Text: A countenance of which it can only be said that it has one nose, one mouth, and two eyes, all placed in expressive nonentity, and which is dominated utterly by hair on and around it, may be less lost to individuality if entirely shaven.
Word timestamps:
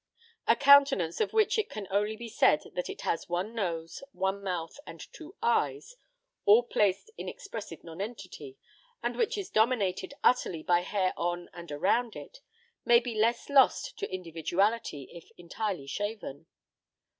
A 0.47 0.55
countenance 0.55 1.21
of 1.21 1.31
which 1.31 1.59
it 1.59 1.69
can 1.69 1.87
only 1.91 2.15
be 2.17 2.27
said 2.27 2.63
that 2.73 2.89
it 2.89 3.01
has 3.01 3.29
one 3.29 3.53
nose, 3.53 4.01
one 4.13 4.41
mouth, 4.43 4.79
and 4.87 4.99
two 5.13 5.35
eyes, 5.43 5.95
all 6.43 6.63
placed 6.63 7.11
in 7.19 7.29
expressive 7.29 7.83
nonentity, 7.83 8.57
and 9.03 9.15
which 9.15 9.37
is 9.37 9.51
dominated 9.51 10.15
utterly 10.23 10.63
by 10.63 10.79
hair 10.79 11.13
on 11.15 11.51
and 11.53 11.71
around 11.71 12.15
it, 12.15 12.39
may 12.83 12.99
be 12.99 13.13
less 13.13 13.47
lost 13.47 13.95
to 13.99 14.11
individuality 14.11 15.03
if 15.13 15.29
entirely 15.37 15.85
shaven. 15.85 16.47